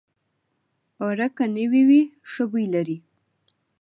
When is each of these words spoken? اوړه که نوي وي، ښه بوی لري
اوړه 1.01 1.27
که 1.35 1.45
نوي 1.57 1.81
وي، 1.89 2.01
ښه 2.31 2.43
بوی 2.51 2.65
لري 2.73 2.97